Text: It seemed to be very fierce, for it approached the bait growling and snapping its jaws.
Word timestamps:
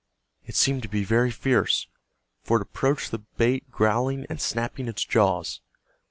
It 0.47 0.55
seemed 0.55 0.81
to 0.81 0.87
be 0.89 1.03
very 1.03 1.29
fierce, 1.29 1.85
for 2.41 2.57
it 2.57 2.63
approached 2.63 3.11
the 3.11 3.19
bait 3.19 3.69
growling 3.69 4.25
and 4.31 4.41
snapping 4.41 4.87
its 4.87 5.05
jaws. 5.05 5.61